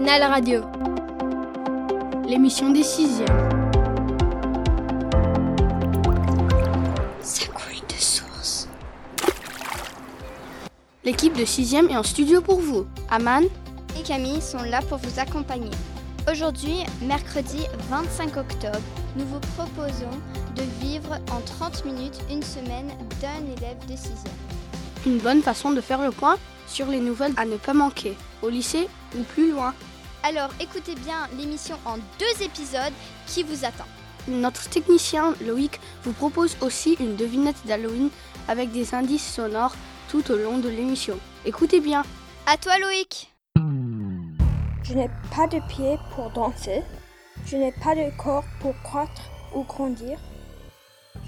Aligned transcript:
Canal 0.00 0.22
Radio. 0.22 0.62
L'émission 2.26 2.70
des 2.70 2.82
sixièmes. 2.82 3.26
Ça 7.20 7.44
de 7.86 7.94
source. 7.98 8.66
L'équipe 11.04 11.36
de 11.36 11.44
sixième 11.44 11.90
est 11.90 11.98
en 11.98 12.02
studio 12.02 12.40
pour 12.40 12.60
vous. 12.60 12.86
Aman 13.10 13.44
et 13.98 14.02
Camille 14.02 14.40
sont 14.40 14.62
là 14.62 14.80
pour 14.80 14.96
vous 14.96 15.20
accompagner. 15.20 15.70
Aujourd'hui, 16.32 16.76
mercredi 17.02 17.66
25 17.90 18.38
octobre, 18.38 18.80
nous 19.16 19.26
vous 19.26 19.40
proposons 19.54 20.16
de 20.56 20.62
vivre 20.82 21.18
en 21.30 21.42
30 21.42 21.84
minutes 21.84 22.18
une 22.30 22.42
semaine 22.42 22.88
d'un 23.20 23.44
élève 23.54 23.76
de 23.86 23.92
6e. 23.92 24.30
Une 25.04 25.18
bonne 25.18 25.42
façon 25.42 25.72
de 25.72 25.82
faire 25.82 26.00
le 26.00 26.10
point 26.10 26.38
sur 26.66 26.86
les 26.86 27.00
nouvelles 27.00 27.34
à 27.36 27.44
ne 27.44 27.56
pas 27.56 27.74
manquer, 27.74 28.16
au 28.40 28.48
lycée 28.48 28.88
ou 29.14 29.22
plus 29.24 29.52
loin. 29.52 29.74
Alors 30.22 30.50
écoutez 30.60 30.94
bien 30.96 31.28
l'émission 31.38 31.76
en 31.86 31.96
deux 31.96 32.44
épisodes 32.44 32.92
qui 33.26 33.42
vous 33.42 33.64
attend. 33.64 33.86
Notre 34.28 34.68
technicien 34.68 35.34
Loïc 35.46 35.80
vous 36.02 36.12
propose 36.12 36.56
aussi 36.60 36.94
une 37.00 37.16
devinette 37.16 37.66
d'Halloween 37.66 38.10
avec 38.46 38.70
des 38.70 38.94
indices 38.94 39.26
sonores 39.34 39.74
tout 40.10 40.30
au 40.30 40.36
long 40.36 40.58
de 40.58 40.68
l'émission. 40.68 41.18
Écoutez 41.46 41.80
bien. 41.80 42.02
À 42.46 42.58
toi 42.58 42.78
Loïc. 42.78 43.32
Je 44.82 44.94
n'ai 44.94 45.08
pas 45.34 45.46
de 45.46 45.60
pieds 45.68 45.98
pour 46.14 46.30
danser. 46.30 46.82
Je 47.46 47.56
n'ai 47.56 47.72
pas 47.72 47.94
de 47.94 48.14
corps 48.18 48.44
pour 48.60 48.74
croître 48.82 49.22
ou 49.54 49.64
grandir. 49.64 50.18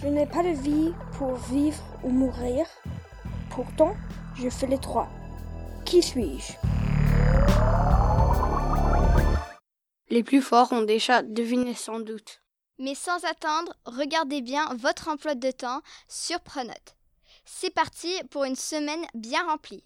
Je 0.02 0.08
n'ai 0.08 0.26
pas 0.26 0.42
de 0.42 0.50
vie 0.62 0.92
pour 1.16 1.36
vivre 1.36 1.82
ou 2.02 2.10
mourir. 2.10 2.66
Pourtant, 3.50 3.94
je 4.34 4.50
fais 4.50 4.66
les 4.66 4.78
trois. 4.78 5.08
Qui 5.86 6.02
suis-je? 6.02 6.81
Les 10.12 10.22
plus 10.22 10.42
forts 10.42 10.72
ont 10.72 10.82
déjà 10.82 11.22
deviné 11.22 11.72
sans 11.72 11.98
doute. 11.98 12.42
Mais 12.78 12.94
sans 12.94 13.24
attendre, 13.24 13.74
regardez 13.86 14.42
bien 14.42 14.68
votre 14.74 15.08
emploi 15.08 15.34
de 15.34 15.50
temps 15.50 15.80
sur 16.06 16.38
Pronote. 16.40 16.96
C'est 17.46 17.72
parti 17.72 18.12
pour 18.30 18.44
une 18.44 18.54
semaine 18.54 19.06
bien 19.14 19.42
remplie. 19.46 19.82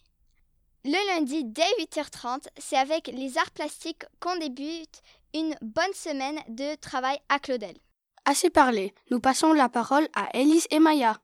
Le 0.84 1.14
lundi 1.14 1.44
dès 1.44 1.62
8h30, 1.78 2.48
c'est 2.58 2.76
avec 2.76 3.06
les 3.06 3.38
arts 3.38 3.52
plastiques 3.52 4.04
qu'on 4.18 4.36
débute 4.38 5.00
une 5.32 5.54
bonne 5.62 5.94
semaine 5.94 6.40
de 6.48 6.74
travail 6.74 7.18
à 7.28 7.38
Claudel. 7.38 7.76
Assez 8.24 8.50
parlé, 8.50 8.96
nous 9.12 9.20
passons 9.20 9.52
la 9.52 9.68
parole 9.68 10.08
à 10.12 10.28
Elise 10.36 10.66
et 10.72 10.80
Maya. 10.80 11.20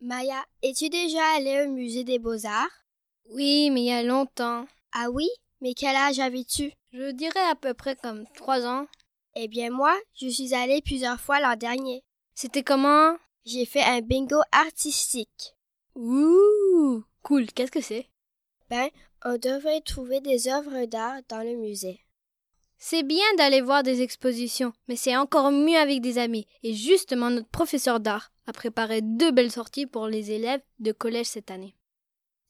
Maya, 0.00 0.42
es-tu 0.62 0.88
déjà 0.88 1.26
allée 1.36 1.66
au 1.66 1.72
musée 1.72 2.04
des 2.04 2.18
beaux-arts? 2.18 2.72
Oui, 3.28 3.68
mais 3.68 3.82
il 3.82 3.88
y 3.88 3.92
a 3.92 4.02
longtemps. 4.02 4.66
Ah 4.92 5.10
oui? 5.10 5.28
Mais 5.64 5.72
quel 5.72 5.96
âge 5.96 6.18
avais-tu? 6.18 6.74
Je 6.92 7.10
dirais 7.12 7.48
à 7.50 7.54
peu 7.54 7.72
près 7.72 7.96
comme 7.96 8.26
trois 8.34 8.66
ans. 8.66 8.86
Eh 9.34 9.48
bien 9.48 9.70
moi, 9.70 9.98
je 10.12 10.28
suis 10.28 10.52
allée 10.52 10.82
plusieurs 10.82 11.18
fois 11.18 11.40
l'an 11.40 11.56
dernier. 11.56 12.04
C'était 12.34 12.62
comment? 12.62 13.16
J'ai 13.46 13.64
fait 13.64 13.82
un 13.82 14.02
bingo 14.02 14.36
artistique. 14.52 15.54
Ouh 15.94 17.02
Cool, 17.22 17.46
qu'est-ce 17.46 17.70
que 17.70 17.80
c'est? 17.80 18.10
Ben, 18.68 18.90
on 19.24 19.38
devrait 19.38 19.80
trouver 19.80 20.20
des 20.20 20.48
œuvres 20.48 20.84
d'art 20.84 21.20
dans 21.30 21.42
le 21.42 21.56
musée. 21.56 21.98
C'est 22.76 23.02
bien 23.02 23.24
d'aller 23.38 23.62
voir 23.62 23.82
des 23.82 24.02
expositions, 24.02 24.74
mais 24.86 24.96
c'est 24.96 25.16
encore 25.16 25.50
mieux 25.50 25.78
avec 25.78 26.02
des 26.02 26.18
amis. 26.18 26.46
Et 26.62 26.74
justement, 26.74 27.30
notre 27.30 27.48
professeur 27.48 28.00
d'art 28.00 28.32
a 28.46 28.52
préparé 28.52 29.00
deux 29.00 29.30
belles 29.30 29.50
sorties 29.50 29.86
pour 29.86 30.08
les 30.08 30.30
élèves 30.30 30.60
de 30.80 30.92
collège 30.92 31.28
cette 31.28 31.50
année. 31.50 31.74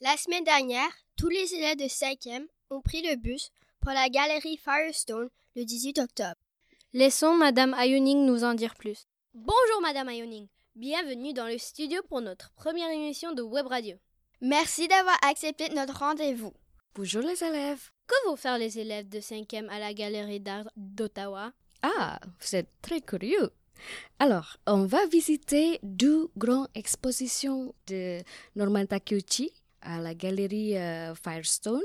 La 0.00 0.16
semaine 0.16 0.42
dernière, 0.42 0.90
tous 1.16 1.28
les 1.28 1.54
élèves 1.54 1.76
de 1.76 1.84
5e 1.84 2.48
ont 2.74 2.80
pris 2.80 3.02
le 3.02 3.16
bus 3.16 3.50
pour 3.80 3.92
la 3.92 4.08
galerie 4.08 4.56
Firestone 4.56 5.28
le 5.54 5.64
18 5.64 6.00
octobre. 6.00 6.40
Laissons 6.92 7.34
Madame 7.34 7.74
Ioning 7.78 8.26
nous 8.26 8.44
en 8.44 8.54
dire 8.54 8.74
plus. 8.74 9.06
Bonjour 9.32 9.80
Madame 9.82 10.10
Ioning, 10.10 10.48
bienvenue 10.74 11.32
dans 11.32 11.46
le 11.46 11.58
studio 11.58 12.00
pour 12.08 12.20
notre 12.20 12.50
première 12.52 12.90
émission 12.90 13.32
de 13.32 13.42
Web 13.42 13.66
Radio. 13.66 13.96
Merci 14.40 14.88
d'avoir 14.88 15.16
accepté 15.22 15.68
notre 15.70 15.98
rendez-vous. 15.98 16.52
Bonjour 16.94 17.22
les 17.22 17.42
élèves. 17.42 17.90
Que 18.06 18.28
vont 18.28 18.36
faire 18.36 18.58
les 18.58 18.78
élèves 18.78 19.08
de 19.08 19.20
5e 19.20 19.68
à 19.68 19.78
la 19.78 19.94
Galerie 19.94 20.40
d'art 20.40 20.68
d'Ottawa? 20.76 21.52
Ah, 21.82 22.18
vous 22.40 22.56
êtes 22.56 22.68
très 22.82 23.00
curieux. 23.00 23.50
Alors, 24.18 24.56
on 24.66 24.84
va 24.84 25.06
visiter 25.06 25.78
deux 25.82 26.28
grandes 26.36 26.68
expositions 26.74 27.74
de 27.86 28.20
Norman 28.56 28.86
Takeuchi 28.86 29.52
à 29.80 30.00
la 30.00 30.14
Galerie 30.14 30.76
euh, 30.76 31.14
Firestone. 31.14 31.82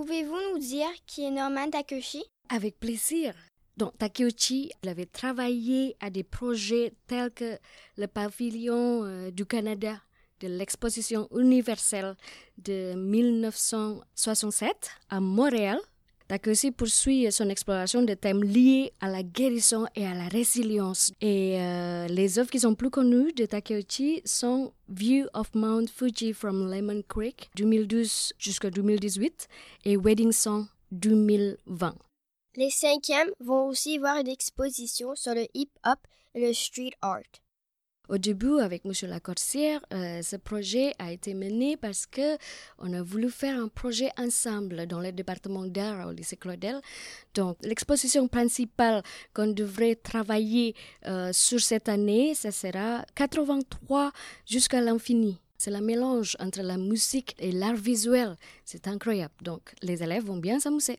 Pouvez-vous 0.00 0.38
nous 0.52 0.60
dire 0.60 0.86
qui 1.06 1.24
est 1.24 1.30
Norman 1.32 1.70
Takeuchi 1.70 2.22
Avec 2.50 2.78
plaisir. 2.78 3.34
Donc, 3.76 3.98
Takeuchi 3.98 4.70
avait 4.86 5.06
travaillé 5.06 5.96
à 5.98 6.08
des 6.08 6.22
projets 6.22 6.92
tels 7.08 7.32
que 7.32 7.58
le 7.96 8.06
pavillon 8.06 9.02
euh, 9.02 9.32
du 9.32 9.44
Canada 9.44 10.00
de 10.38 10.46
l'exposition 10.46 11.26
universelle 11.36 12.14
de 12.58 12.94
1967 12.94 14.88
à 15.10 15.18
Montréal. 15.18 15.80
Takeuchi 16.28 16.72
poursuit 16.72 17.32
son 17.32 17.48
exploration 17.48 18.02
de 18.02 18.12
thèmes 18.12 18.44
liés 18.44 18.92
à 19.00 19.08
la 19.08 19.22
guérison 19.22 19.86
et 19.96 20.06
à 20.06 20.12
la 20.12 20.28
résilience. 20.28 21.10
Et 21.22 21.58
euh, 21.58 22.06
les 22.06 22.38
œuvres 22.38 22.50
qui 22.50 22.60
sont 22.60 22.74
plus 22.74 22.90
connues 22.90 23.32
de 23.32 23.46
Takeuchi 23.46 24.20
sont 24.26 24.74
View 24.90 25.26
of 25.32 25.54
Mount 25.54 25.86
Fuji 25.88 26.34
from 26.34 26.70
Lemon 26.70 27.00
Creek 27.08 27.48
2012 27.56 28.34
jusqu'à 28.38 28.70
2018 28.70 29.48
et 29.86 29.96
Wedding 29.96 30.32
Song 30.32 30.66
2020. 30.92 31.94
Les 32.56 32.70
cinquièmes 32.70 33.30
vont 33.40 33.66
aussi 33.68 33.96
voir 33.96 34.18
une 34.18 34.28
exposition 34.28 35.14
sur 35.14 35.34
le 35.34 35.46
hip-hop 35.54 35.98
et 36.34 36.46
le 36.46 36.52
street 36.52 36.92
art. 37.00 37.22
Au 38.08 38.16
début, 38.16 38.58
avec 38.60 38.86
M. 38.86 38.92
Lacorsière, 39.02 39.80
euh, 39.92 40.22
ce 40.22 40.36
projet 40.36 40.94
a 40.98 41.12
été 41.12 41.34
mené 41.34 41.76
parce 41.76 42.06
que 42.06 42.38
on 42.78 42.94
a 42.94 43.02
voulu 43.02 43.28
faire 43.28 43.60
un 43.60 43.68
projet 43.68 44.10
ensemble 44.16 44.86
dans 44.86 45.00
le 45.00 45.12
département 45.12 45.66
d'art 45.66 46.08
au 46.08 46.12
lycée 46.12 46.36
Claudel. 46.36 46.80
Donc, 47.34 47.58
l'exposition 47.62 48.26
principale 48.26 49.02
qu'on 49.34 49.48
devrait 49.48 49.94
travailler 49.94 50.74
euh, 51.06 51.30
sur 51.34 51.60
cette 51.60 51.90
année, 51.90 52.34
ce 52.34 52.50
sera 52.50 53.04
83 53.14 54.12
jusqu'à 54.46 54.80
l'infini. 54.80 55.38
C'est 55.58 55.70
le 55.70 55.80
mélange 55.80 56.34
entre 56.40 56.62
la 56.62 56.78
musique 56.78 57.34
et 57.38 57.52
l'art 57.52 57.74
visuel. 57.74 58.36
C'est 58.64 58.88
incroyable. 58.88 59.34
Donc, 59.42 59.74
les 59.82 60.02
élèves 60.02 60.24
vont 60.24 60.38
bien 60.38 60.60
s'amuser. 60.60 60.98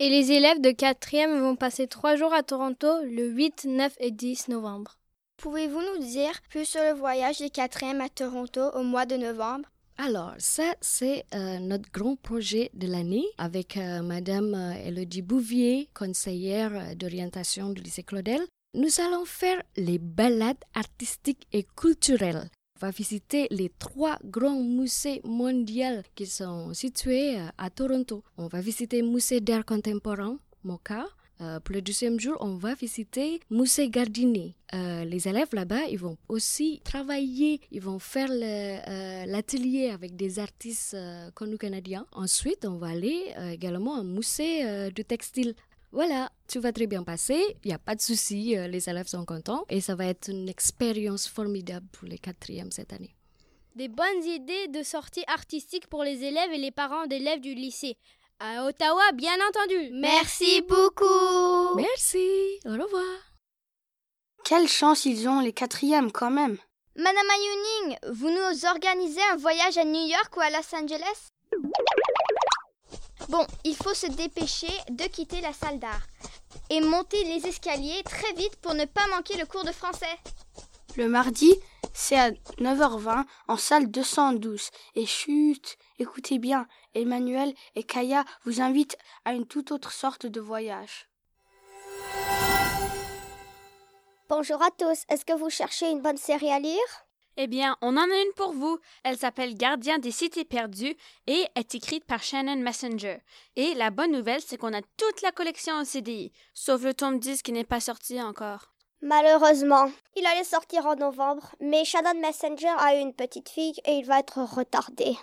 Et 0.00 0.08
les 0.08 0.32
élèves 0.32 0.60
de 0.60 0.70
4e 0.70 1.38
vont 1.38 1.54
passer 1.54 1.86
trois 1.86 2.16
jours 2.16 2.34
à 2.34 2.42
Toronto 2.42 2.88
le 3.04 3.28
8, 3.28 3.66
9 3.66 3.94
et 4.00 4.10
10 4.10 4.48
novembre. 4.48 4.98
Pouvez-vous 5.44 5.82
nous 5.82 6.06
dire 6.06 6.32
plus 6.48 6.64
sur 6.64 6.80
le 6.80 6.94
voyage 6.98 7.40
des 7.40 7.50
quatrièmes 7.50 8.00
à 8.00 8.08
Toronto 8.08 8.62
au 8.76 8.82
mois 8.82 9.04
de 9.04 9.16
novembre? 9.16 9.68
Alors, 9.98 10.32
ça, 10.38 10.74
c'est 10.80 11.26
euh, 11.34 11.58
notre 11.58 11.92
grand 11.92 12.16
projet 12.16 12.70
de 12.72 12.86
l'année 12.86 13.26
avec 13.36 13.76
euh, 13.76 14.00
Madame 14.00 14.54
euh, 14.54 14.72
Elodie 14.86 15.20
Bouvier, 15.20 15.90
conseillère 15.92 16.96
d'orientation 16.96 17.68
du 17.68 17.82
lycée 17.82 18.02
Claudel. 18.02 18.40
Nous 18.72 19.02
allons 19.02 19.26
faire 19.26 19.62
les 19.76 19.98
balades 19.98 20.64
artistiques 20.72 21.46
et 21.52 21.66
culturelles. 21.76 22.48
On 22.80 22.86
va 22.86 22.90
visiter 22.90 23.46
les 23.50 23.68
trois 23.68 24.18
grands 24.24 24.62
musées 24.62 25.20
mondiaux 25.24 26.00
qui 26.14 26.24
sont 26.24 26.72
situés 26.72 27.36
à 27.58 27.68
Toronto. 27.68 28.24
On 28.38 28.46
va 28.46 28.62
visiter 28.62 29.02
le 29.02 29.08
musée 29.08 29.42
d'art 29.42 29.66
contemporain, 29.66 30.38
MOCA, 30.64 31.04
euh, 31.40 31.58
pour 31.60 31.74
le 31.74 31.82
deuxième 31.82 32.20
jour, 32.20 32.36
on 32.40 32.54
va 32.54 32.74
visiter 32.74 33.40
Musée 33.50 33.88
Gardini. 33.88 34.54
Euh, 34.72 35.04
les 35.04 35.28
élèves 35.28 35.52
là-bas, 35.52 35.86
ils 35.90 35.98
vont 35.98 36.16
aussi 36.28 36.80
travailler, 36.84 37.60
ils 37.70 37.80
vont 37.80 37.98
faire 37.98 38.28
l'atelier 38.28 39.90
avec 39.90 40.16
des 40.16 40.38
artistes 40.38 40.96
connus 41.34 41.58
canadiens. 41.58 42.06
Ensuite, 42.12 42.64
on 42.64 42.76
va 42.76 42.88
aller 42.88 43.34
également 43.50 44.00
au 44.00 44.04
musée 44.04 44.90
de 44.90 45.02
textile. 45.02 45.54
Voilà, 45.92 46.30
tout 46.48 46.60
va 46.60 46.72
très 46.72 46.88
bien 46.88 47.04
passer, 47.04 47.40
il 47.64 47.68
n'y 47.68 47.74
a 47.74 47.78
pas 47.78 47.94
de 47.94 48.00
souci, 48.00 48.56
les 48.56 48.88
élèves 48.88 49.06
sont 49.06 49.24
contents 49.24 49.64
et 49.68 49.80
ça 49.80 49.94
va 49.94 50.06
être 50.06 50.28
une 50.28 50.48
expérience 50.48 51.28
formidable 51.28 51.86
pour 51.92 52.08
les 52.08 52.18
quatrièmes 52.18 52.72
cette 52.72 52.92
année. 52.92 53.14
Des 53.76 53.88
bonnes 53.88 54.24
idées 54.24 54.68
de 54.68 54.82
sortie 54.82 55.24
artistique 55.28 55.88
pour 55.88 56.02
les 56.04 56.22
élèves 56.24 56.52
et 56.52 56.58
les 56.58 56.70
parents 56.70 57.06
d'élèves 57.06 57.40
du 57.40 57.54
lycée 57.54 57.96
à 58.40 58.64
Ottawa, 58.64 59.12
bien 59.12 59.36
entendu. 59.48 59.90
Merci 59.92 60.62
beaucoup. 60.62 61.76
Merci. 61.76 62.58
Au 62.66 62.72
revoir. 62.72 63.18
Quelle 64.44 64.68
chance 64.68 65.04
ils 65.04 65.28
ont, 65.28 65.40
les 65.40 65.52
quatrièmes, 65.52 66.12
quand 66.12 66.30
même. 66.30 66.58
Madame 66.96 67.30
Ayuning, 67.30 67.98
vous 68.12 68.30
nous 68.30 68.66
organisez 68.66 69.22
un 69.32 69.36
voyage 69.36 69.78
à 69.78 69.84
New 69.84 70.06
York 70.06 70.36
ou 70.36 70.40
à 70.40 70.50
Los 70.50 70.74
Angeles? 70.74 71.28
Bon, 73.28 73.46
il 73.64 73.74
faut 73.74 73.94
se 73.94 74.06
dépêcher 74.06 74.72
de 74.90 75.04
quitter 75.04 75.40
la 75.40 75.52
salle 75.52 75.78
d'art 75.78 76.06
et 76.70 76.80
monter 76.80 77.24
les 77.24 77.46
escaliers 77.46 78.02
très 78.04 78.32
vite 78.34 78.56
pour 78.56 78.74
ne 78.74 78.84
pas 78.84 79.06
manquer 79.08 79.36
le 79.36 79.46
cours 79.46 79.64
de 79.64 79.72
français. 79.72 80.18
Le 80.96 81.08
mardi, 81.08 81.54
c'est 81.94 82.18
à 82.18 82.30
9h20 82.58 83.24
en 83.48 83.56
salle 83.56 83.90
212. 83.90 84.68
Et 84.96 85.06
chut, 85.06 85.78
écoutez 85.98 86.38
bien, 86.38 86.66
Emmanuel 86.94 87.54
et 87.76 87.84
Kaya 87.84 88.24
vous 88.44 88.60
invitent 88.60 88.98
à 89.24 89.32
une 89.32 89.46
toute 89.46 89.72
autre 89.72 89.92
sorte 89.92 90.26
de 90.26 90.40
voyage. 90.40 91.08
Bonjour 94.28 94.60
à 94.62 94.70
tous, 94.70 95.04
est-ce 95.08 95.24
que 95.24 95.38
vous 95.38 95.50
cherchez 95.50 95.90
une 95.90 96.02
bonne 96.02 96.16
série 96.16 96.50
à 96.50 96.58
lire? 96.58 96.80
Eh 97.36 97.46
bien, 97.46 97.76
on 97.80 97.96
en 97.96 98.10
a 98.10 98.22
une 98.22 98.32
pour 98.36 98.52
vous. 98.52 98.78
Elle 99.02 99.18
s'appelle 99.18 99.56
Gardien 99.56 99.98
des 99.98 100.12
cités 100.12 100.44
perdues 100.44 100.96
et 101.26 101.44
est 101.56 101.74
écrite 101.74 102.04
par 102.04 102.22
Shannon 102.22 102.56
Messenger. 102.56 103.18
Et 103.56 103.74
la 103.74 103.90
bonne 103.90 104.12
nouvelle, 104.12 104.40
c'est 104.40 104.56
qu'on 104.56 104.72
a 104.72 104.82
toute 104.96 105.22
la 105.22 105.32
collection 105.32 105.80
au 105.80 105.84
CDI, 105.84 106.32
sauf 106.54 106.82
le 106.82 106.94
tome 106.94 107.18
10 107.18 107.42
qui 107.42 107.52
n'est 107.52 107.64
pas 107.64 107.80
sorti 107.80 108.22
encore. 108.22 108.73
Malheureusement, 109.04 109.90
il 110.16 110.24
allait 110.24 110.44
sortir 110.44 110.86
en 110.86 110.96
novembre, 110.96 111.54
mais 111.60 111.84
Shannon 111.84 112.18
Messenger 112.22 112.72
a 112.78 112.96
eu 112.96 113.00
une 113.00 113.12
petite 113.12 113.50
fille 113.50 113.74
et 113.84 113.98
il 113.98 114.06
va 114.06 114.20
être 114.20 114.38
retardé. 114.38 115.14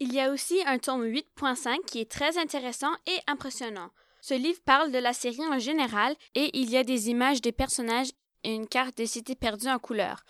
Il 0.00 0.12
y 0.12 0.20
a 0.20 0.32
aussi 0.32 0.60
un 0.66 0.78
tome 0.78 1.04
8.5 1.04 1.84
qui 1.86 2.00
est 2.00 2.10
très 2.10 2.38
intéressant 2.38 2.90
et 3.06 3.20
impressionnant. 3.28 3.90
Ce 4.20 4.34
livre 4.34 4.58
parle 4.64 4.90
de 4.90 4.98
la 4.98 5.12
série 5.12 5.46
en 5.46 5.60
général 5.60 6.16
et 6.34 6.50
il 6.58 6.70
y 6.70 6.76
a 6.76 6.82
des 6.82 7.08
images 7.08 7.40
des 7.40 7.52
personnages 7.52 8.10
et 8.42 8.52
une 8.52 8.66
carte 8.66 8.96
des 8.96 9.06
cités 9.06 9.36
perdues 9.36 9.70
en 9.70 9.78
couleur. 9.78 10.24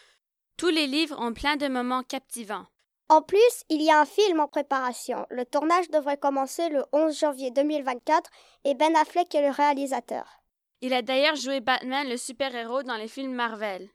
Tous 0.59 0.69
les 0.69 0.87
livres 0.87 1.19
ont 1.19 1.33
plein 1.33 1.57
de 1.57 1.69
moments 1.69 2.03
captivants. 2.03 2.67
En 3.09 3.23
plus, 3.23 3.65
il 3.71 3.81
y 3.81 3.91
a 3.91 3.99
un 3.99 4.05
film 4.05 4.41
en 4.41 4.47
préparation. 4.47 5.25
Le 5.31 5.47
tournage 5.47 5.89
devrait 5.89 6.19
commencer 6.19 6.69
le 6.69 6.85
11 6.93 7.19
janvier 7.19 7.51
2024 7.51 8.29
et 8.65 8.75
Ben 8.75 8.95
Affleck 8.95 9.35
est 9.35 9.47
le 9.47 9.55
réalisateur. 9.55 10.40
Il 10.83 10.95
a 10.95 11.03
d'ailleurs 11.03 11.37
joué 11.37 11.61
Batman 11.61 12.09
le 12.09 12.17
super-héros 12.17 12.83
dans 12.83 12.97
les 12.97 13.09
films 13.09 13.35
Marvel. 13.35 13.91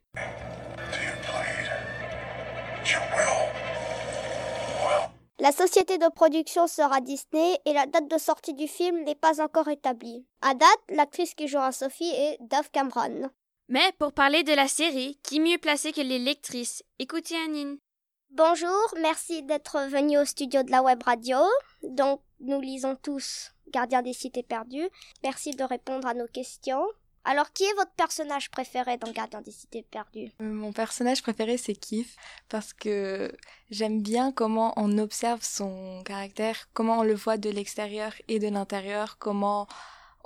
La 5.39 5.51
société 5.51 5.97
de 5.97 6.11
production 6.13 6.67
sera 6.67 7.01
Disney 7.01 7.59
et 7.65 7.73
la 7.73 7.87
date 7.87 8.07
de 8.07 8.19
sortie 8.19 8.53
du 8.53 8.67
film 8.67 9.03
n'est 9.03 9.15
pas 9.15 9.41
encore 9.41 9.67
établie. 9.67 10.27
À 10.41 10.53
date, 10.53 10.79
l'actrice 10.89 11.33
qui 11.33 11.47
jouera 11.47 11.71
Sophie 11.71 12.13
est 12.15 12.37
Dove 12.41 12.69
Cameron. 12.71 13.31
Mais 13.67 13.91
pour 13.97 14.13
parler 14.13 14.43
de 14.43 14.53
la 14.53 14.67
série, 14.67 15.19
qui 15.23 15.39
mieux 15.39 15.57
placé 15.57 15.91
que 15.91 16.01
les 16.01 16.19
lectrices? 16.19 16.83
Écoutez 16.99 17.35
Anine. 17.35 17.79
Bonjour, 18.29 18.93
merci 19.01 19.41
d'être 19.41 19.87
venu 19.89 20.19
au 20.19 20.25
studio 20.25 20.61
de 20.61 20.69
la 20.69 20.83
web 20.83 21.01
radio. 21.01 21.37
Donc, 21.81 22.21
nous 22.39 22.61
lisons 22.61 22.95
tous 22.95 23.54
Gardien 23.71 24.01
des 24.01 24.13
cités 24.13 24.43
perdues. 24.43 24.89
Merci 25.23 25.51
de 25.51 25.63
répondre 25.63 26.07
à 26.07 26.13
nos 26.13 26.27
questions. 26.27 26.85
Alors, 27.27 27.51
qui 27.53 27.63
est 27.63 27.73
votre 27.73 27.91
personnage 27.93 28.51
préféré 28.51 28.97
dans 28.97 29.11
Gardien 29.11 29.41
des 29.41 29.51
cités 29.51 29.81
perdues 29.89 30.31
Euh, 30.41 30.51
Mon 30.51 30.71
personnage 30.71 31.23
préféré, 31.23 31.57
c'est 31.57 31.73
Keith, 31.73 32.15
parce 32.49 32.71
que 32.71 33.35
j'aime 33.71 34.01
bien 34.01 34.31
comment 34.31 34.73
on 34.77 34.99
observe 34.99 35.41
son 35.41 36.03
caractère, 36.05 36.69
comment 36.73 36.99
on 36.99 37.03
le 37.03 37.15
voit 37.15 37.37
de 37.37 37.49
l'extérieur 37.49 38.13
et 38.27 38.37
de 38.37 38.47
l'intérieur, 38.47 39.17
comment 39.17 39.67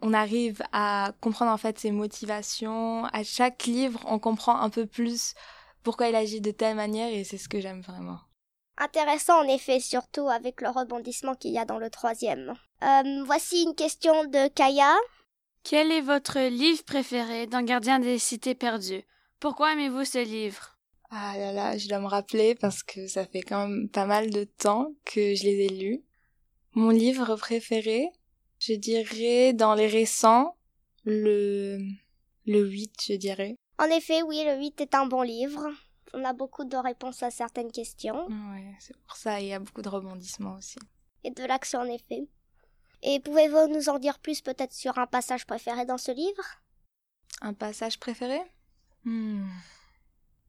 on 0.02 0.14
arrive 0.14 0.62
à 0.74 1.14
comprendre 1.22 1.52
en 1.52 1.58
fait 1.58 1.80
ses 1.80 1.92
motivations. 1.92 3.06
À 3.06 3.24
chaque 3.24 3.64
livre, 3.66 4.02
on 4.06 4.20
comprend 4.20 4.60
un 4.60 4.70
peu 4.70 4.86
plus 4.86 5.36
pourquoi 5.84 6.10
il 6.10 6.16
agit 6.16 6.42
de 6.42 6.52
telle 6.52 6.76
manière 6.76 7.14
et 7.14 7.24
c'est 7.24 7.38
ce 7.38 7.48
que 7.48 7.62
j'aime 7.62 7.82
vraiment. 7.82 8.20
Intéressant 8.82 9.44
en 9.44 9.48
effet, 9.48 9.82
surtout 9.82 10.30
avec 10.30 10.62
le 10.62 10.70
rebondissement 10.70 11.36
qu'il 11.36 11.52
y 11.52 11.60
a 11.60 11.66
dans 11.66 11.80
le 11.80 11.90
troisième. 11.90 12.54
Euh, 12.82 13.24
voici 13.26 13.64
une 13.64 13.76
question 13.76 14.24
de 14.24 14.48
Kaya. 14.48 14.96
Quel 15.64 15.92
est 15.92 16.02
votre 16.02 16.40
livre 16.40 16.84
préféré 16.86 17.46
dans 17.46 17.62
Gardien 17.62 18.00
des 18.00 18.18
cités 18.18 18.56
perdues? 18.56 19.04
Pourquoi 19.42 19.74
aimez-vous 19.74 20.06
ce 20.06 20.24
livre? 20.24 20.78
Ah 21.12 21.38
là 21.38 21.52
là, 21.52 21.78
je 21.78 21.90
dois 21.90 22.00
me 22.00 22.08
rappeler 22.08 22.56
parce 22.56 22.82
que 22.82 23.06
ça 23.08 23.26
fait 23.26 23.42
quand 23.42 23.68
même 23.68 23.90
pas 23.90 24.06
mal 24.06 24.30
de 24.30 24.46
temps 24.46 24.94
que 25.04 25.36
je 25.36 25.44
les 25.44 25.66
ai 25.66 25.70
lus. 25.70 26.04
Mon 26.74 26.92
livre 26.92 27.36
préféré, 27.36 28.08
je 28.60 28.74
dirais 28.74 29.52
dans 29.52 29.74
les 29.74 29.88
récents, 29.88 30.56
le, 31.04 31.80
le 32.46 32.60
8, 32.66 32.94
je 33.10 33.14
dirais. 33.14 33.56
En 33.78 33.86
effet, 33.86 34.22
oui, 34.22 34.44
le 34.46 34.58
8 34.58 34.82
est 34.82 34.96
un 34.96 35.06
bon 35.06 35.24
livre. 35.24 35.68
On 36.14 36.24
a 36.24 36.34
beaucoup 36.34 36.66
de 36.66 36.78
réponses 36.78 37.24
à 37.24 37.32
certaines 37.32 37.72
questions. 37.72 38.28
Ouais, 38.28 38.74
c'est 38.80 38.98
pour 39.08 39.16
ça, 39.16 39.40
il 39.40 39.48
y 39.48 39.54
a 39.54 39.60
beaucoup 39.60 39.82
de 39.82 39.90
rebondissements 39.90 40.56
aussi. 40.56 40.80
Et 41.24 41.32
de 41.32 41.44
l'action 41.44 41.80
en 41.80 41.86
effet. 41.86 42.28
Et 43.02 43.20
pouvez-vous 43.20 43.68
nous 43.68 43.90
en 43.90 44.00
dire 44.00 44.20
plus 44.20 44.42
peut-être 44.42 44.74
sur 44.74 44.98
un 44.98 45.08
passage 45.08 45.46
préféré 45.46 45.86
dans 45.86 45.98
ce 45.98 46.12
livre? 46.12 46.44
Un 47.42 47.54
passage 47.54 48.00
préféré? 48.00 48.40
Hmm. 49.06 49.48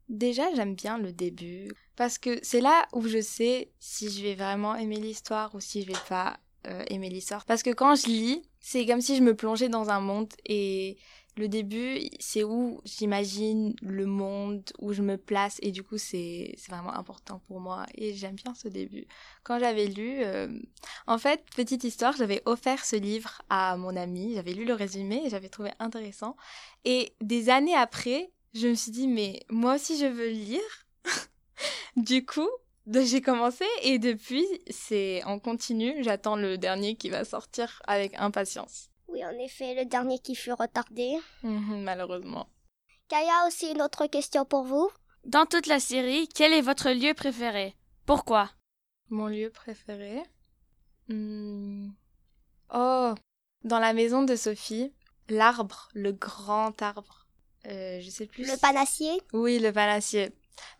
Déjà, 0.08 0.52
j'aime 0.54 0.74
bien 0.74 0.98
le 0.98 1.12
début 1.12 1.70
parce 1.94 2.18
que 2.18 2.40
c'est 2.42 2.60
là 2.60 2.88
où 2.92 3.06
je 3.06 3.20
sais 3.20 3.70
si 3.78 4.10
je 4.10 4.22
vais 4.22 4.34
vraiment 4.34 4.74
aimer 4.74 4.96
l'histoire 4.96 5.54
ou 5.54 5.60
si 5.60 5.82
je 5.82 5.86
vais 5.86 5.98
pas 6.08 6.40
euh, 6.66 6.84
aimer 6.88 7.08
l'histoire. 7.08 7.44
Parce 7.44 7.62
que 7.62 7.70
quand 7.70 7.94
je 7.94 8.06
lis, 8.06 8.42
c'est 8.58 8.84
comme 8.86 9.00
si 9.00 9.16
je 9.16 9.22
me 9.22 9.36
plongeais 9.36 9.68
dans 9.68 9.90
un 9.90 10.00
monde 10.00 10.32
et 10.44 10.98
le 11.40 11.48
début, 11.48 11.98
c'est 12.20 12.44
où 12.44 12.80
j'imagine 12.84 13.74
le 13.80 14.04
monde, 14.04 14.62
où 14.78 14.92
je 14.92 15.00
me 15.00 15.16
place 15.16 15.58
et 15.62 15.72
du 15.72 15.82
coup, 15.82 15.96
c'est 15.96 16.54
vraiment 16.68 16.92
important 16.92 17.40
pour 17.48 17.60
moi 17.60 17.86
et 17.94 18.14
j'aime 18.14 18.34
bien 18.34 18.54
ce 18.54 18.68
début. 18.68 19.06
Quand 19.42 19.58
j'avais 19.58 19.86
lu, 19.86 20.22
euh, 20.22 20.48
en 21.06 21.16
fait, 21.16 21.42
petite 21.56 21.82
histoire, 21.82 22.14
j'avais 22.14 22.42
offert 22.44 22.84
ce 22.84 22.96
livre 22.96 23.40
à 23.48 23.76
mon 23.78 23.96
ami, 23.96 24.34
j'avais 24.34 24.52
lu 24.52 24.66
le 24.66 24.74
résumé 24.74 25.22
et 25.24 25.30
j'avais 25.30 25.48
trouvé 25.48 25.70
intéressant. 25.78 26.36
Et 26.84 27.14
des 27.22 27.48
années 27.48 27.74
après, 27.74 28.30
je 28.52 28.68
me 28.68 28.74
suis 28.74 28.92
dit, 28.92 29.08
mais 29.08 29.40
moi 29.48 29.76
aussi 29.76 29.98
je 29.98 30.06
veux 30.06 30.28
lire. 30.28 30.86
du 31.96 32.26
coup, 32.26 32.50
j'ai 32.86 33.22
commencé 33.22 33.64
et 33.82 33.98
depuis, 33.98 34.46
c'est 34.68 35.24
en 35.24 35.38
continu. 35.38 36.02
J'attends 36.02 36.36
le 36.36 36.58
dernier 36.58 36.96
qui 36.96 37.08
va 37.08 37.24
sortir 37.24 37.80
avec 37.86 38.12
impatience. 38.18 38.89
Oui, 39.10 39.24
en 39.24 39.36
effet, 39.38 39.74
le 39.74 39.84
dernier 39.84 40.18
qui 40.18 40.34
fut 40.34 40.52
retardé. 40.52 41.18
Mhm, 41.42 41.82
malheureusement. 41.82 42.46
Kaya, 43.08 43.46
aussi 43.46 43.70
une 43.70 43.82
autre 43.82 44.06
question 44.06 44.44
pour 44.44 44.62
vous. 44.64 44.88
Dans 45.24 45.46
toute 45.46 45.66
la 45.66 45.80
série, 45.80 46.28
quel 46.28 46.52
est 46.52 46.60
votre 46.60 46.90
lieu 46.90 47.12
préféré? 47.14 47.74
Pourquoi? 48.06 48.50
Mon 49.08 49.26
lieu 49.26 49.50
préféré? 49.50 50.22
Hmm. 51.08 51.90
Oh, 52.72 53.14
dans 53.64 53.80
la 53.80 53.92
maison 53.92 54.22
de 54.22 54.36
Sophie, 54.36 54.92
l'arbre, 55.28 55.88
le 55.94 56.12
grand 56.12 56.80
arbre. 56.80 57.26
Euh, 57.66 58.00
je 58.00 58.08
sais 58.08 58.26
plus. 58.26 58.46
Le 58.46 58.56
panassier 58.58 59.20
Oui, 59.32 59.58
le 59.58 59.72
panassier. 59.72 60.30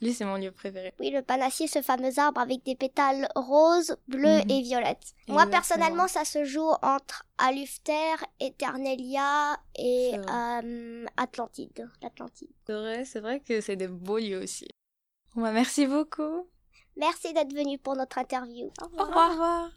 Lui, 0.01 0.13
c'est 0.15 0.25
mon 0.25 0.37
lieu 0.37 0.51
préféré. 0.53 0.93
Oui, 1.01 1.11
le 1.11 1.23
panassier, 1.23 1.67
ce 1.69 1.83
fameux 1.83 2.19
arbre 2.19 2.41
avec 2.41 2.63
des 2.65 2.75
pétales 2.77 3.29
roses, 3.35 3.97
bleus 4.09 4.39
Mhm. 4.45 4.51
et 4.51 4.61
violettes. 4.63 5.15
Moi, 5.29 5.43
Exactement. 5.45 5.51
personnellement, 5.51 6.09
ça 6.09 6.25
se 6.25 6.45
joue 6.45 6.71
entre 6.83 7.25
Alufter, 7.39 8.15
Eternelia 8.41 9.57
et 9.77 10.13
euh, 10.29 11.07
Atlantide. 11.17 11.89
L'Atlantide. 12.03 12.51
C'est 12.67 12.73
vrai, 12.75 13.05
c'est 13.05 13.21
vrai 13.21 13.41
que 13.41 13.61
c'est 13.61 13.77
des 13.77 13.89
beaux 13.89 14.19
lieux 14.19 14.43
aussi. 14.43 14.69
Bon, 15.35 15.43
bah, 15.43 15.53
merci 15.53 15.87
beaucoup. 15.87 16.47
Merci 16.97 17.33
d'être 17.33 17.53
venu 17.55 17.79
pour 17.79 17.95
notre 17.97 18.19
interview. 18.19 18.71
Au 18.83 19.01
Au 19.01 19.05
revoir. 19.05 19.71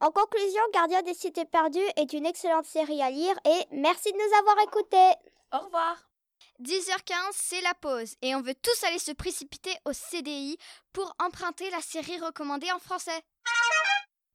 En 0.00 0.10
conclusion, 0.10 0.60
Gardien 0.72 1.02
des 1.02 1.14
Cités 1.14 1.44
Perdues 1.44 1.78
est 1.96 2.12
une 2.12 2.26
excellente 2.26 2.66
série 2.66 3.02
à 3.02 3.10
lire 3.10 3.34
et 3.44 3.64
merci 3.72 4.12
de 4.12 4.16
nous 4.16 4.38
avoir 4.38 4.60
écoutés. 4.64 5.12
Au 5.52 5.58
revoir. 5.64 6.07
10h15, 6.62 7.14
c'est 7.34 7.60
la 7.60 7.74
pause 7.74 8.16
et 8.20 8.34
on 8.34 8.42
veut 8.42 8.54
tous 8.54 8.84
aller 8.84 8.98
se 8.98 9.12
précipiter 9.12 9.76
au 9.84 9.92
CDI 9.92 10.58
pour 10.92 11.14
emprunter 11.20 11.70
la 11.70 11.80
série 11.80 12.18
recommandée 12.18 12.72
en 12.72 12.80
français. 12.80 13.22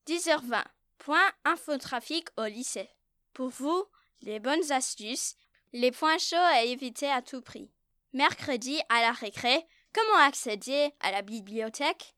10h20. 0.07 0.63
Point 0.99 1.31
infotrafic 1.43 2.29
au 2.37 2.45
lycée. 2.45 2.89
Pour 3.33 3.49
vous, 3.49 3.85
les 4.21 4.39
bonnes 4.39 4.71
astuces, 4.71 5.35
les 5.73 5.91
points 5.91 6.17
chauds 6.17 6.37
à 6.37 6.63
éviter 6.63 7.09
à 7.09 7.21
tout 7.21 7.41
prix. 7.41 7.69
Mercredi, 8.13 8.79
à 8.87 9.01
la 9.01 9.11
récré, 9.11 9.65
comment 9.93 10.19
accéder 10.19 10.93
à 11.01 11.11
la 11.11 11.23
bibliothèque? 11.23 12.15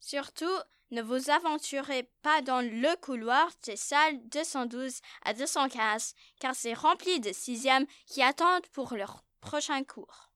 Surtout, 0.00 0.56
ne 0.90 1.02
vous 1.02 1.28
aventurez 1.28 2.08
pas 2.22 2.40
dans 2.40 2.60
le 2.60 2.96
couloir 2.96 3.50
des 3.64 3.76
salles 3.76 4.26
212 4.28 5.00
à 5.24 5.34
215, 5.34 6.14
car 6.38 6.54
c'est 6.54 6.72
rempli 6.72 7.20
de 7.20 7.32
sixièmes 7.32 7.86
qui 8.06 8.22
attendent 8.22 8.66
pour 8.68 8.94
leur 8.94 9.23
prochain 9.44 9.84
cours. 9.84 10.30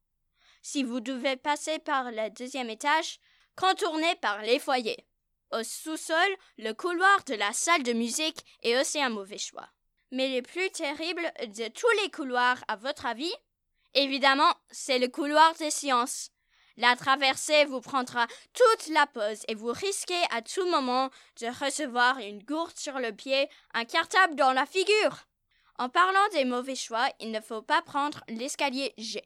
Si 0.63 0.85
vous 0.85 1.01
devez 1.01 1.37
passer 1.37 1.79
par 1.79 2.13
le 2.13 2.31
deuxième 2.31 2.71
étage, 2.71 3.19
contournez 3.57 4.15
par 4.17 4.43
les 4.43 4.59
foyers. 4.59 5.07
Au 5.51 5.63
sous-sol, 5.63 6.37
le 6.59 6.73
couloir 6.73 7.25
de 7.25 7.35
la 7.35 7.53
salle 7.53 7.83
de 7.83 7.95
musique 7.95 8.45
est 8.63 8.79
aussi 8.79 9.01
un 9.01 9.09
mauvais 9.09 9.39
choix. 9.39 9.69
Mais 10.11 10.37
le 10.37 10.43
plus 10.43 10.71
terrible 10.71 11.23
de 11.41 11.69
tous 11.69 12.03
les 12.03 12.11
couloirs, 12.11 12.63
à 12.69 12.77
votre 12.77 13.07
avis? 13.07 13.33
Évidemment, 13.95 14.55
c'est 14.71 14.99
le 14.99 15.09
couloir 15.09 15.55
des 15.55 15.71
sciences. 15.71 16.31
La 16.77 16.95
traversée 16.97 17.65
vous 17.65 17.81
prendra 17.81 18.27
toute 18.53 18.89
la 18.89 19.07
pause 19.07 19.43
et 19.49 19.55
vous 19.55 19.73
risquez 19.73 20.23
à 20.31 20.43
tout 20.43 20.69
moment 20.71 21.11
de 21.41 21.65
recevoir 21.65 22.19
une 22.19 22.43
gourde 22.45 22.79
sur 22.79 22.99
le 22.99 23.13
pied, 23.13 23.49
un 23.75 23.85
cartable 23.85 24.37
dans 24.37 24.53
la 24.53 24.67
figure. 24.67 25.28
En 25.79 25.89
parlant 25.89 26.29
des 26.33 26.45
mauvais 26.45 26.75
choix, 26.75 27.09
il 27.21 27.31
ne 27.31 27.41
faut 27.41 27.63
pas 27.63 27.83
prendre 27.83 28.25
l'escalier 28.29 28.93
G. 28.99 29.23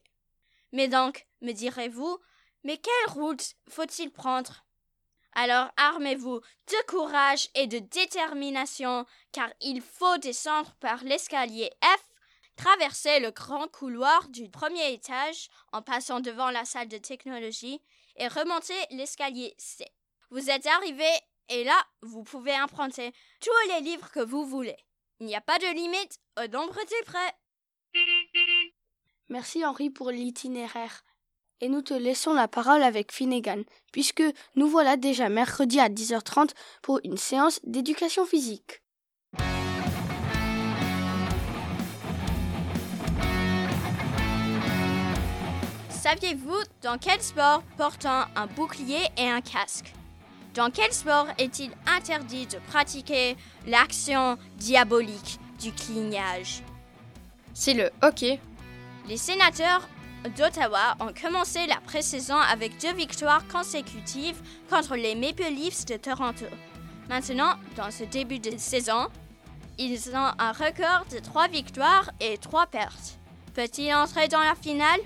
Mais 0.73 0.87
donc, 0.87 1.27
me 1.41 1.53
direz-vous, 1.53 2.19
mais 2.63 2.77
quelle 2.77 3.15
route 3.15 3.55
faut-il 3.71 4.11
prendre? 4.11 4.65
Alors 5.35 5.71
armez-vous 5.79 6.41
de 6.41 6.87
courage 6.87 7.49
et 7.55 7.67
de 7.67 7.79
détermination, 7.79 9.07
car 9.33 9.49
il 9.63 9.81
faut 9.81 10.19
descendre 10.19 10.75
par 10.79 11.03
l'escalier 11.05 11.71
F, 11.83 12.09
traverser 12.57 13.21
le 13.21 13.31
grand 13.31 13.67
couloir 13.69 14.29
du 14.29 14.51
premier 14.51 14.93
étage 14.93 15.49
en 15.73 15.81
passant 15.81 16.21
devant 16.21 16.51
la 16.51 16.67
salle 16.67 16.89
de 16.89 16.99
technologie 16.99 17.81
et 18.17 18.29
remonter 18.29 18.75
l'escalier 18.91 19.55
C. 19.57 19.87
Vous 20.31 20.51
êtes 20.51 20.67
arrivé 20.67 21.09
et 21.49 21.65
là, 21.65 21.83
vous 22.03 22.23
pouvez 22.23 22.55
emprunter 22.61 23.13
tous 23.41 23.69
les 23.75 23.81
livres 23.81 24.11
que 24.11 24.21
vous 24.21 24.45
voulez. 24.45 24.77
Il 25.23 25.27
n'y 25.27 25.37
a 25.37 25.41
pas 25.41 25.61
de 25.61 25.73
limite 25.73 26.19
au 26.37 26.49
nombre 26.49 26.75
des 26.75 27.05
prêts. 27.07 27.33
Merci 29.29 29.65
Henri 29.65 29.89
pour 29.89 30.11
l'itinéraire. 30.11 31.05
Et 31.61 31.69
nous 31.69 31.81
te 31.81 31.95
laissons 31.95 32.33
la 32.33 32.49
parole 32.49 32.83
avec 32.83 33.13
Finnegan, 33.13 33.63
puisque 33.93 34.25
nous 34.57 34.67
voilà 34.67 34.97
déjà 34.97 35.29
mercredi 35.29 35.79
à 35.79 35.89
10h30 35.89 36.51
pour 36.83 36.99
une 37.05 37.17
séance 37.17 37.61
d'éducation 37.63 38.27
physique. 38.27 38.83
Saviez-vous 45.89 46.59
dans 46.83 46.99
quel 46.99 47.23
sport 47.23 47.63
portant 47.77 48.25
un 48.35 48.49
bouclier 48.49 49.05
et 49.17 49.29
un 49.31 49.41
casque? 49.41 49.95
Dans 50.55 50.71
quel 50.71 50.93
sport 50.93 51.29
est-il 51.39 51.71
interdit 51.87 52.47
de 52.47 52.59
pratiquer 52.59 53.37
l'action 53.67 54.37
diabolique 54.57 55.39
du 55.59 55.73
clignage? 55.73 56.63
C'est 57.55 57.73
le 57.73 57.91
hockey. 58.03 58.39
Les 59.09 59.17
sénateurs 59.17 59.89
d'Ottawa 60.37 60.97
ont 61.01 61.13
commencé 61.19 61.67
la 61.67 61.77
pré-saison 61.77 62.37
avec 62.37 62.79
deux 62.81 62.93
victoires 62.93 63.47
consécutives 63.49 64.41
contre 64.69 64.95
les 64.95 65.15
Maple 65.15 65.51
Leafs 65.51 65.87
de 65.87 65.97
Toronto. 65.97 66.45
Maintenant, 67.09 67.55
dans 67.77 67.91
ce 67.91 68.05
début 68.05 68.39
de 68.39 68.57
saison, 68.59 69.09
ils 69.79 70.11
ont 70.11 70.33
un 70.39 70.53
record 70.53 71.07
de 71.11 71.19
trois 71.19 71.49
victoires 71.49 72.11
et 72.21 72.37
trois 72.37 72.67
pertes. 72.67 73.19
Peut-il 73.55 73.93
entrer 73.95 74.29
dans 74.29 74.41
la 74.41 74.55
finale? 74.55 75.01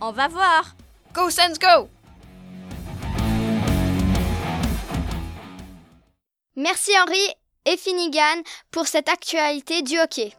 On 0.00 0.10
va 0.10 0.28
voir. 0.28 0.74
Go 1.12 1.30
Sens 1.30 1.58
Go 1.58 1.88
Merci 6.58 6.92
Henri 6.98 7.20
et 7.66 7.76
Finnegan 7.76 8.42
pour 8.70 8.86
cette 8.86 9.10
actualité 9.10 9.82
du 9.82 9.98
hockey. 9.98 10.32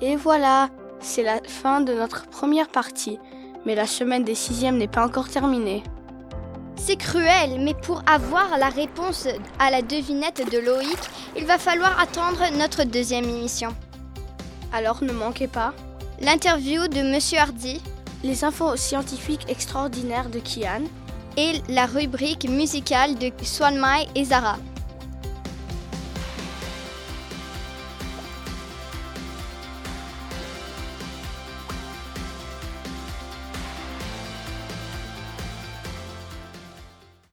Et 0.00 0.16
voilà, 0.16 0.68
c'est 0.98 1.22
la 1.22 1.40
fin 1.44 1.80
de 1.80 1.92
notre 1.92 2.26
première 2.26 2.66
partie. 2.70 3.20
Mais 3.64 3.76
la 3.76 3.86
semaine 3.86 4.24
des 4.24 4.34
sixièmes 4.34 4.78
n'est 4.78 4.88
pas 4.88 5.06
encore 5.06 5.28
terminée. 5.28 5.84
C'est 6.74 6.96
cruel, 6.96 7.60
mais 7.60 7.74
pour 7.74 8.02
avoir 8.08 8.58
la 8.58 8.68
réponse 8.68 9.28
à 9.60 9.70
la 9.70 9.80
devinette 9.80 10.50
de 10.50 10.58
Loïc, 10.58 10.98
il 11.36 11.44
va 11.44 11.56
falloir 11.56 12.00
attendre 12.00 12.40
notre 12.58 12.82
deuxième 12.82 13.28
émission. 13.28 13.72
Alors 14.72 15.04
ne 15.04 15.12
manquez 15.12 15.46
pas 15.46 15.72
L'interview 16.20 16.88
de 16.88 17.02
Monsieur 17.02 17.38
Hardy 17.38 17.80
les 18.24 18.42
infos 18.42 18.74
scientifiques 18.74 19.48
extraordinaires 19.48 20.30
de 20.30 20.40
Kian 20.40 20.82
et 21.36 21.62
la 21.68 21.86
rubrique 21.86 22.48
musicale 22.48 23.16
de 23.16 23.30
Swanmai 23.42 24.06
et 24.14 24.24
Zara. 24.24 24.56